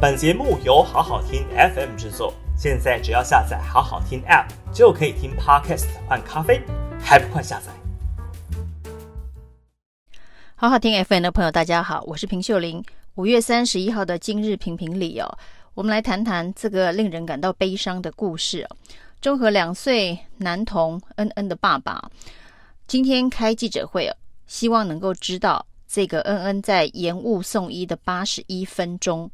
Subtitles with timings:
[0.00, 1.44] 本节目由好好听
[1.74, 6.62] FM 制作，现在只要下载好好听 App 就可以听 Podcast 换咖啡，
[7.00, 7.72] 还不快下载？
[10.54, 12.80] 好好听 FM 的朋友，大家好，我是平秀玲。
[13.16, 15.36] 五月三十一号的今日评评里哦，
[15.74, 18.76] 我们来谈谈这个令人感到悲伤的故事哦。
[19.20, 22.08] 中和两岁男童恩恩的爸爸
[22.86, 24.14] 今天开记者会哦，
[24.46, 25.66] 希望能够知道。
[25.88, 29.28] 这个恩恩在延误送医的八十一分钟，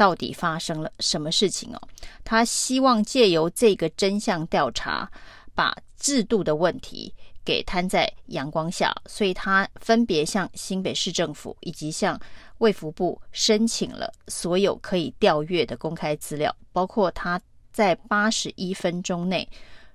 [0.00, 1.82] 到底发生了什么事情哦？
[2.24, 5.06] 他希望借由这个真相调查，
[5.54, 12.18] 把制度的问题给摊在阳光下，所以他分别向新北市政府以及向
[12.58, 17.38] 卫福部申请了所有可以调阅的公开资料，包括他
[17.70, 19.46] 在八十一分钟内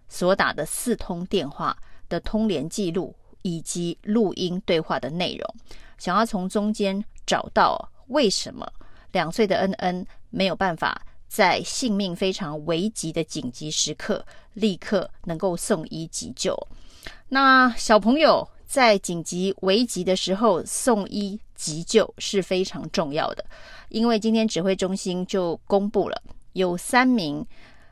[0.08, 1.76] 所打的四通电话
[2.08, 5.56] 的通联记录以及录音对话的内容。
[5.98, 8.72] 想要从中间找到为什么
[9.16, 16.54] 两岁的恩恩没有办法在性命非常危急的紧急时刻立刻能够送医急救。
[17.30, 23.46] 那小朋友在紧急危急的时候送医急救是非常重要的，
[23.88, 27.46] 因为今天指挥中心就公布了有三名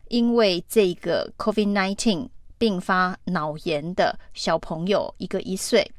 [0.09, 5.89] 因为这个 COVID-19 并发脑炎的小朋友，一个一岁。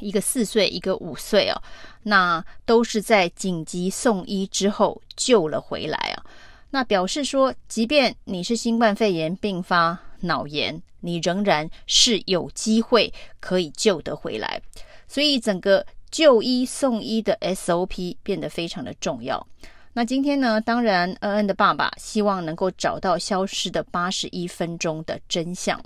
[0.00, 1.62] 一个四岁，一个五岁哦，
[2.02, 6.24] 那都是在紧急送医之后救了回来啊。
[6.70, 14.60] 那表示说，即便你是新冠肺炎并发脑炎，你仍然是有机会可以救得回来。
[15.06, 19.46] 所以整个就医送医的 SOP 变得非常的重要。
[19.94, 25.82] 那今天呢，当然恩恩的爸爸希望能够找到消失的八十一分钟的真相。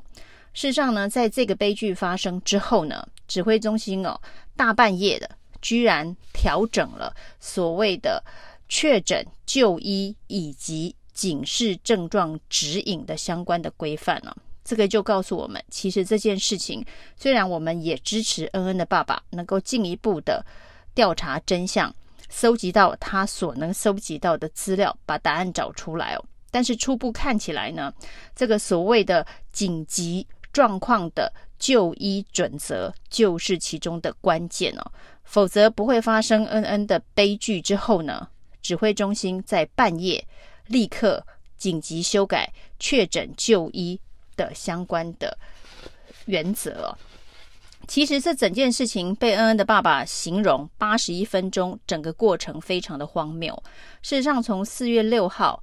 [0.53, 4.21] 事实上呢，在这个悲剧发生之后呢，指挥中心哦，
[4.55, 5.27] 大半夜的
[5.63, 8.23] 居然调整了所谓的
[8.69, 14.37] 确诊就医以及警示症状指引的相关的规范哦。
[14.63, 16.85] 这个就告诉我们，其实这件事情
[17.17, 20.45] 虽然我们也支持恩恩的爸爸能够进一步的
[20.95, 21.91] 调查真相，
[22.29, 26.25] 搜集到他所能搜集到的资料，把答案找出来哦。
[26.51, 27.91] 但是初步看起来呢，
[28.37, 30.27] 这个所谓的紧急。
[30.53, 34.83] 状况的就医准则就是其中的关键哦，
[35.23, 38.27] 否则不会发生恩恩的悲剧之后呢，
[38.61, 40.27] 指挥中心在半夜
[40.67, 41.25] 立刻
[41.57, 43.97] 紧急修改确诊就医
[44.35, 45.39] 的相关的
[46.25, 46.99] 原则。
[47.87, 53.55] 其实这整件事情被恩恩的爸爸形容八十一分钟，整个过程非常的荒谬。
[54.03, 55.63] 事实上，从四月六号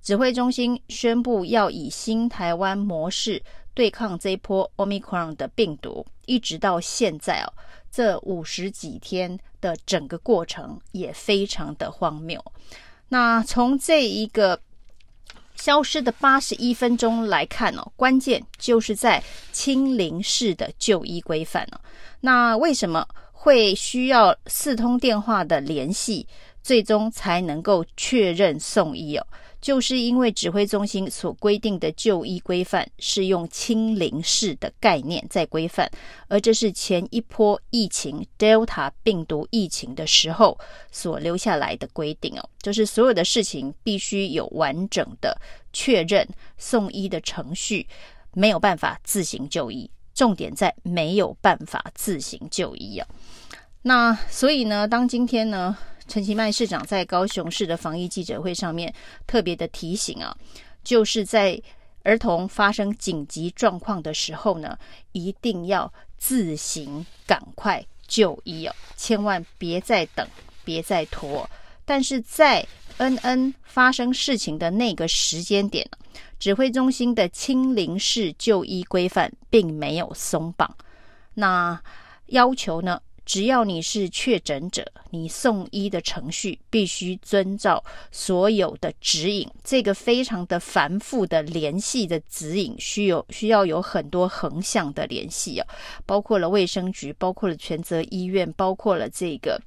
[0.00, 3.42] 指挥中心宣布要以新台湾模式。
[3.80, 7.48] 对抗这一波 Omicron 的病毒，一直到现在哦，
[7.90, 12.44] 这五十几天的整个过程也非常的荒谬。
[13.08, 14.60] 那从这一个
[15.54, 21.80] 消失的八十一分钟来看哦，关键就是在清零式的就医规范哦。
[22.20, 26.26] 那为什么会需要四通电话的联系，
[26.62, 29.26] 最终才能够确认送医哦？
[29.60, 35.90] 就是因为指挥中心所规定的就医规范是用清零式的概念在规范，
[36.28, 40.58] 而这是前一波疫情 Delta 病毒疫情的时候
[40.90, 45.38] 所留下来的规定哦，就是所有的事情必须有完整的
[45.72, 46.26] 确认
[46.56, 47.86] 送医的程序，
[48.32, 53.06] 没有办法自行就医，重点在没有办法自行就医啊。
[53.82, 55.76] 那所以呢，当今天呢，
[56.10, 58.92] 陈其迈市长在高雄市的防疫记者会上面
[59.28, 60.36] 特别的提醒啊，
[60.82, 61.62] 就是在
[62.02, 64.76] 儿童发生紧急状况的时候呢，
[65.12, 70.26] 一定要自行赶快就医哦，千万别再等，
[70.64, 71.48] 别再拖。
[71.84, 72.66] 但是在
[72.96, 75.88] 恩恩发生事情的那个时间点，
[76.40, 80.76] 指挥中心的清零式就医规范并没有松绑，
[81.34, 81.80] 那
[82.26, 83.00] 要求呢？
[83.30, 89.48] 只要你是确诊者，你送医的程序必须遵照所有的指引。
[89.62, 95.66] 这个非常的繁复的联系的指引，需有需要有很多横向的联系哦，
[96.04, 99.62] 包括了卫生局，包括了全责医院，包括了这个。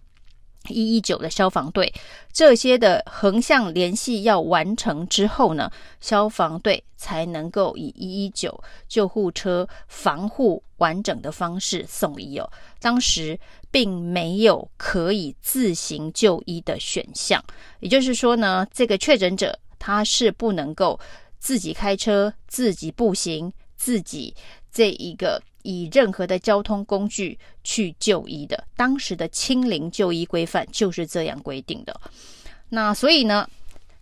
[0.69, 1.94] 一一九的消防队，
[2.31, 12.50] 这些的横向联系要完成之后呢，消防队才能够以一一九救护车防护完整的方式送医哦。
[12.80, 13.38] 当时
[13.71, 17.44] 并没有可以自行就医的选项，
[17.80, 21.00] 也就是说呢，这个确诊者他是不能够
[21.39, 24.33] 自己开车、自己步行、自己
[24.73, 25.41] 这一个。
[25.65, 32.01] 以任何的交通工具去就医的，当时的清零就医规范就是这样规定的。
[32.67, 33.49] 那所以呢，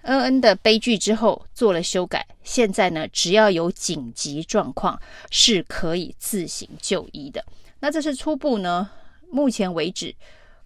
[0.02, 7.46] 恩恩的悲剧之后做了修改，现在呢，只要有紧急状况是可以自行就医的。
[7.80, 8.90] 那这是初步呢，
[9.30, 10.16] 目前为止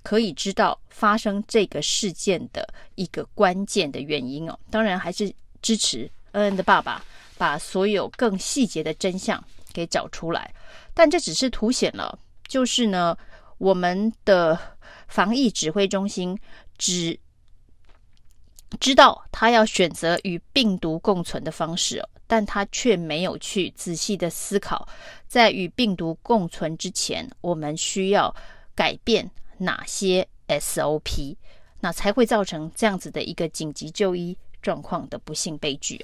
[0.02, 2.66] 可以知道发生这个事件的
[2.96, 4.58] 一个关键的原因哦。
[4.72, 5.30] 当然还是
[5.62, 7.04] 支持恩恩的爸爸
[7.38, 9.44] 把所有更细节的真相
[9.76, 10.56] 给找出来，
[10.94, 12.18] 但这只是凸显了，
[12.48, 13.18] 就是呢，
[13.58, 14.58] 我们的
[15.10, 16.40] 防疫指挥中心
[16.78, 17.20] 只。
[18.80, 24.86] 知道他要选择与病毒共存的方式，但他却没有去仔细的思考，
[25.28, 28.36] 在与病毒共存之前，我们需要
[28.74, 29.30] 改变
[29.60, 31.38] 哪些 SOP，
[31.80, 36.04] 那才会造成这样子的一个紧急就医状况的不幸悲剧。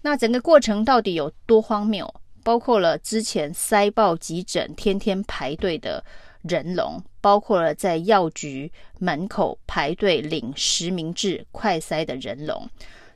[0.00, 2.12] 那整个过程到底有多荒谬？
[2.42, 6.04] 包括了之前塞爆急诊，天天排队的。
[6.42, 12.66] 人龙包括了在药局门口排队领实名制快筛的人龙，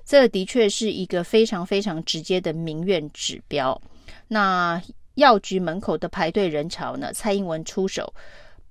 [0.04, 3.80] 这的确是一个非常非常直接的民怨指标。
[4.28, 4.78] 那
[5.14, 7.14] 药局门口的排队人潮呢？
[7.14, 8.12] 蔡英文出手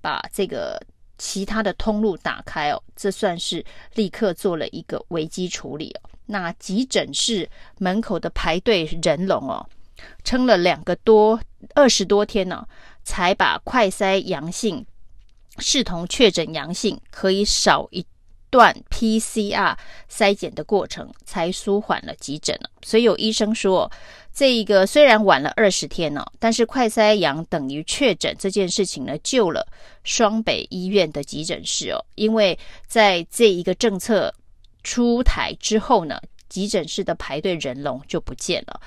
[0.00, 0.80] 把这个
[1.18, 3.64] 其他的通路打开哦，这算是
[3.96, 6.10] 立刻做了一个危机处理哦。
[6.26, 9.68] 那急诊室门口的排队人龙哦，
[10.22, 11.40] 撑了两个多
[11.74, 12.66] 二十多天呢、
[13.02, 14.84] 才把快筛阳性
[15.58, 18.04] 视同确诊阳性，可以少一
[18.50, 19.76] 段 PCR
[20.10, 22.70] 筛检的过程，才舒缓了急诊了。
[22.82, 23.90] 所以有医生说，
[24.32, 29.66] 这一个虽然晚了二十天呢，但是快筛阳等于确诊这件事情呢，救了
[30.02, 32.04] 双北医院的急诊室哦。
[32.14, 34.34] 因为在这一个政策
[34.82, 36.20] 出台之后呢。
[36.48, 38.80] 急诊室的排队人龙就不见了，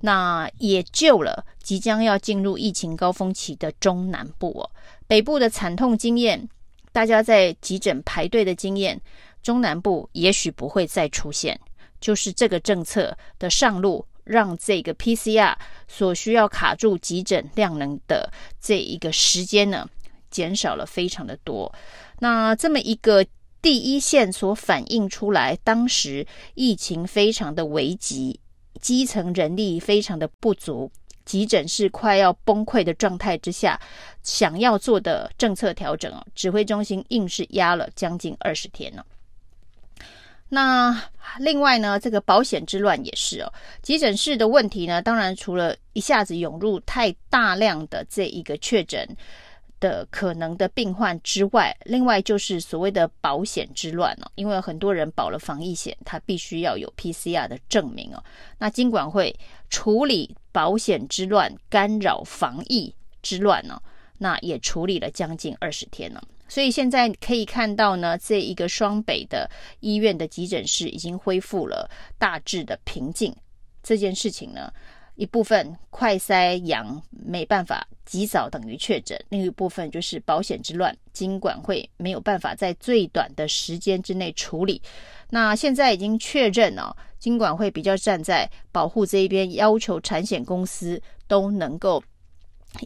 [0.00, 4.70] 那也救了即将要进入疫情高峰期的中南部哦。
[5.06, 6.48] 北部的惨痛经验，
[6.92, 9.00] 大家在急诊排队的经验，
[9.42, 11.58] 中南部也许不会再出现。
[12.00, 15.56] 就是这个政策的上路，让这个 PCR
[15.88, 19.88] 所需要卡住急诊量能的这一个时间呢，
[20.30, 21.72] 减少了非常的多。
[22.18, 23.24] 那这么一个。
[23.64, 28.38] 第一线所反映出来，当时疫情非常的危急，
[28.78, 30.92] 基层人力非常的不足，
[31.24, 33.80] 急诊室快要崩溃的状态之下，
[34.22, 39.02] 想要做的政策调整哦，指挥中心硬是压了将近二十天呢。
[40.50, 41.02] 那
[41.38, 43.50] 另外呢，这个保险之乱也是哦，
[43.80, 49.08] 急诊室的问题呢，当然除了一下子涌入太大量的这一个确诊。
[49.80, 58.22] 的可能的病患之外，另外就是所谓的保险之乱哦，因为很多人保了防疫险，他必须要有 PCR 的证明哦。
[58.58, 59.34] 那金管会
[59.68, 63.80] 处理保险之乱，干扰防疫之乱呢，
[64.18, 66.22] 那也处理了将近二十天了。
[66.46, 69.50] 所以现在可以看到呢，这一个双北的
[69.80, 73.34] 医院的急诊室已经恢复了大致的平静。
[73.82, 74.72] 这件事情呢，
[75.16, 84.82] 一部分快筛阳没办法及早等于确诊，另一部分就是保险之乱，金管会没有办法在最短的时间之内处理。
[85.30, 92.02] 那现在已经确认了，金管会比较站在保护这一边，要求产险公司都能够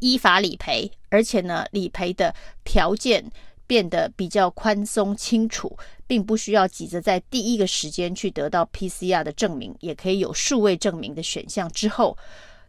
[0.01, 3.25] 依法理赔，而且呢，理赔的条件
[3.67, 5.77] 变得比较宽松清楚。
[6.09, 11.71] 并不需要急着在第一个时间去得到 PCR 的证明，也可以有数位证明的选项。
[11.71, 12.17] 之后，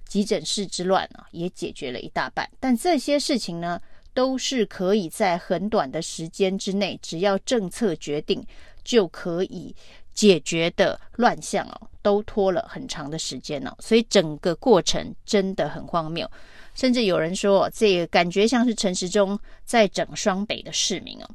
[0.07, 2.47] 急诊室之乱啊，也解决了一大半。
[2.59, 3.81] 但这些事情呢，
[4.13, 8.45] 都是可以在很短的时间之内，只要政策决定
[8.83, 9.73] 就可以
[10.13, 13.73] 解决的乱象哦，都拖了很长的时间呢。
[13.79, 16.29] 所以整个过程真的很荒谬，
[16.75, 21.29] 甚至有人说，这个感觉像是陈时中在整双北的市民哦。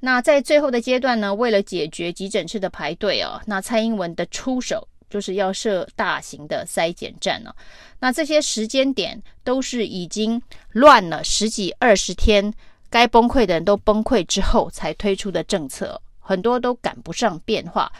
[0.00, 7.54] 那在最后的阶段呢，为了解决急诊室的排队哦，那蔡英文的出手就是要设大型的筛检站哦。
[7.98, 10.40] 那这些时间点都是已经
[10.72, 12.52] 乱了十几二十天，
[12.90, 17.90] 该崩溃的人都崩溃之后才推出的政策，很多都赶不上变化，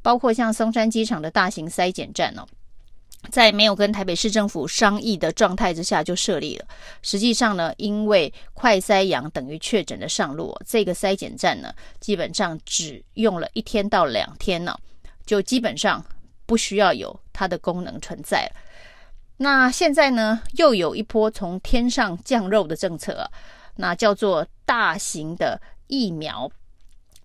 [0.00, 2.46] 包括像松山机场的大型筛检站哦。
[3.30, 6.66] 在没有跟台北市政府商议的状态之下就设立了。
[7.02, 14.76] 实际上呢，因为快筛阳等于确诊的上路，这个筛检站呢，基本上只用了一天到两天呢，
[15.24, 16.04] 就基本上
[16.46, 18.60] 不需要有它的功能存在了。
[19.36, 23.30] 那现在呢，又有一波从天上降肉的政策，
[23.76, 26.50] 那叫做大型的疫苗。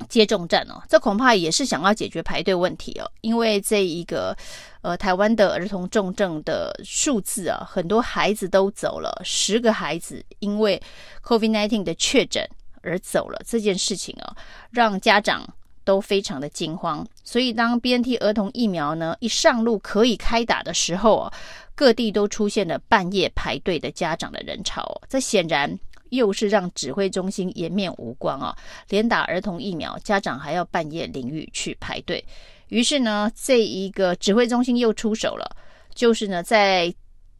[0.09, 4.35] 接种站哦，这恐怕也是想要解决排队问题哦，因为这一个
[4.81, 10.81] 呃台湾的儿童重症的数字啊，很多孩子都走了，十个孩子因为
[11.23, 12.47] COVID-19 的确诊
[12.81, 14.35] 而走了，这件事情啊，
[14.69, 15.47] 让家长
[15.83, 17.05] 都非常的惊慌。
[17.23, 21.33] 所以当 BNT 儿童疫苗呢一上路可以开打的时候啊，
[21.75, 25.01] 各地都出现了半夜排队的家长的人潮。
[25.09, 25.77] 这显然
[26.11, 28.57] 又是让指挥中心颜面无光啊！
[28.89, 32.23] 连打儿童疫苗，家长还要半夜淋雨去排队。
[32.69, 35.55] 于是呢，这一个指挥中心又出手了，
[35.93, 36.93] 就是呢在。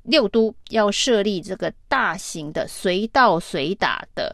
[0.04, 4.34] 六都要设立这个大型的随到随打的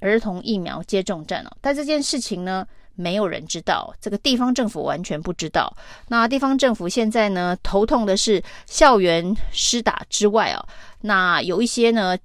[0.00, 5.70] 儿童疫苗接种站哦，但这件事情呢，没有人知道，这个地方政府完全不知道。
[6.08, 10.66] 那地方政府现在呢，头痛的是校园施打之外啊，
[11.02, 12.16] 那有一些呢，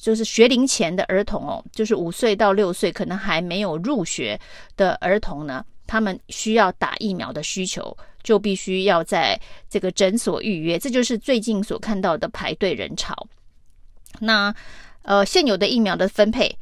[0.00, 4.40] 就是学龄前的儿童哦，就是五岁到六岁，可能还没有入学
[4.76, 7.96] 的儿童呢，他们需要打疫苗的需求。
[8.22, 9.40] 就必须要在
[9.70, 13.16] 这个诊所预约，这就是最近所看到的排队人潮。
[14.18, 14.54] 那
[15.00, 16.54] 呃，现有的疫苗的分配，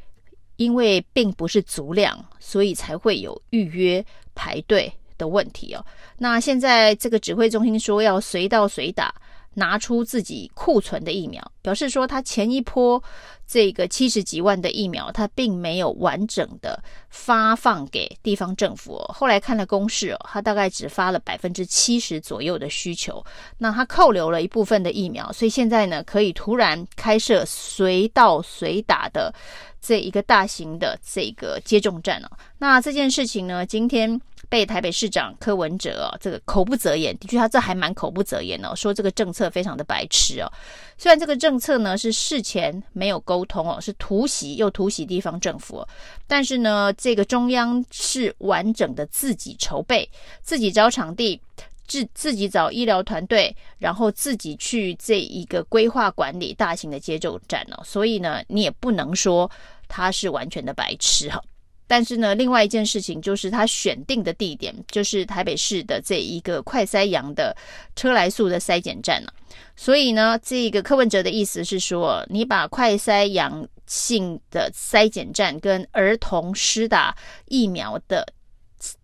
[0.55, 4.03] 因为并不是足量，所以才会有预约
[4.33, 5.85] 排队的问题哦。
[6.17, 9.13] 那现在这个指挥中心说要随到随打。
[9.59, 13.03] 拿出自己库存的疫苗，表示说他前一波
[13.49, 16.79] 这个七十几万的疫苗，它并没有完整的
[17.09, 19.11] 发放给地方政府哦。
[19.11, 23.25] 后来看了公示哦，他大概只发了百分之七十左右的需求，
[23.57, 29.33] 那他扣留了一部分的疫苗，所以现在呢，可以突然开设随到随打的
[29.81, 32.29] 这一个大型的这个接种站哦。
[32.59, 34.21] 那这件事情呢，今天。
[34.47, 40.51] 被台北市长柯文哲哦，这个口不择言，的确他这还蛮口不择言哦，说这个政策非常的白痴哦。
[40.97, 45.85] 虽然这个政策呢是事前没有沟不同哦，是突袭又突袭地方政府，
[46.27, 50.09] 但是呢，这个中央是完整的自己筹备，
[50.41, 51.39] 自己找场地，
[51.87, 59.49] 自自己找医疗团队，然后自己去这一个规划管理大型的接种站哦，所以呢，你也不能说
[59.87, 61.41] 他是完全的白痴哈。
[61.89, 67.57] 但是呢，另外一件事情就是他选定的地点就是台北市的这一个快筛阳的
[67.95, 69.33] 车来素的筛检站了。
[69.75, 77.17] 所以呢，这个柯文哲的意思是说，你把快筛阳性的筛检站跟儿童施打
[77.47, 78.23] 疫苗的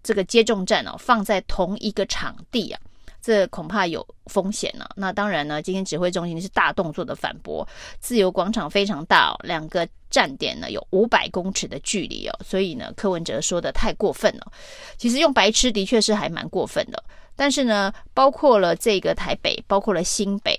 [0.03, 2.79] 这个接种站哦，放在同一个场地啊。
[3.25, 4.87] 这恐怕有风险呢。
[4.95, 7.67] 那当然呢，今天指挥中心是大动作的反驳。
[7.99, 14.51] 自由广场非常大哦，两个站点呢有五百公尺的距离哦，所以呢，柯文哲说的太过分了。
[14.95, 17.03] 其实用白痴的确是还蛮过分的。
[17.35, 20.55] 但是呢，包括了这个台北，包括了新北，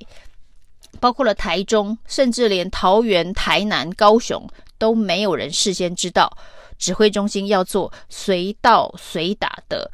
[0.99, 4.45] 包括了台中，甚至连桃园、台南、高雄
[4.77, 6.37] 都没有人事先知道
[6.79, 9.89] 指挥中心要做随到随打的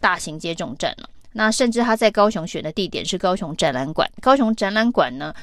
[0.00, 1.08] 大型接种站了。
[1.38, 5.34] 那甚至他在高雄选的地点是高雄展览馆，高雄展览馆呢，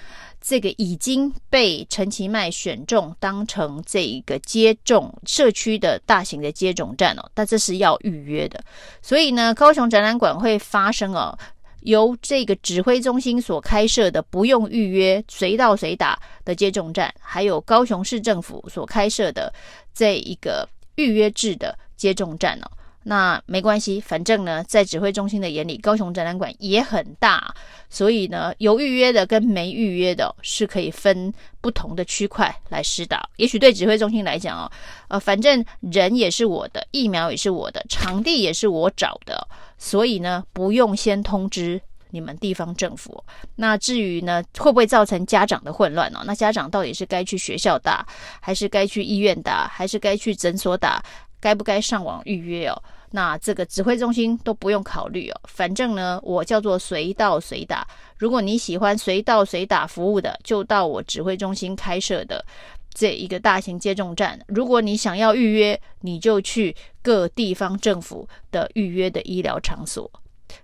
[0.41, 8.59] 这个已经被陈其迈选中当成这一个接种社区的大型的接种站哦，但这是要预约的，
[9.03, 11.37] 所以呢，高雄展览馆会发生哦，
[11.81, 19.53] 由这个指挥中心所开设的不用预约、随到随打的接种站，还有高雄市政府所开设的
[19.93, 22.71] 这一个预约制的接种站哦。
[23.03, 27.53] 那没关系，反正呢，在指挥中心的眼里，高雄展览馆也很大，
[27.89, 33.27] 所以呢，有预约的跟没预约的是可以分不同的区块来施打。
[33.35, 34.71] 也许对指挥中心来讲哦，
[35.09, 41.81] 呃，反正人也是我的，疫苗也是我的，场地也是我找的，所以呢，不用先通知
[42.11, 43.21] 你们地方政府。
[43.55, 46.21] 那至于呢，会不会造成家长的混乱哦？
[46.25, 48.05] 那家长到底是该去学校打，
[48.39, 51.03] 还是该去医院打，还是该去诊所打？
[51.43, 52.81] 该不该上网预约哦？
[53.11, 55.41] 那这个指挥中心都不用考虑哦。
[55.43, 57.85] 反正呢，我叫做随到随打。
[58.17, 62.45] 如果你喜欢随到随打服务的，就到我指挥中心开设的
[62.93, 64.39] 这一个大型接种站。
[64.47, 70.09] 如果你想要预约，你就去各地方政府的预约的医疗场所。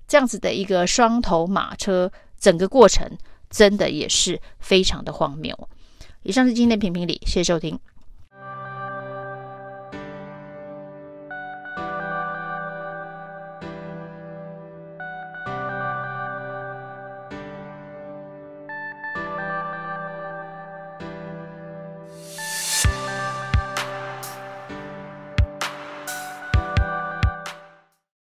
[0.08, 2.10] 这样子的一个双头马车，
[2.40, 3.06] 整个过程
[3.50, 5.54] 真的也是非常的荒谬。
[6.24, 7.78] 以上是今天的评评理，谢谢收听。